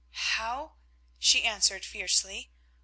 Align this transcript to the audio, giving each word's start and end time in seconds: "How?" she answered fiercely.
"How?" 0.33 0.77
she 1.19 1.43
answered 1.43 1.85
fiercely. 1.85 2.49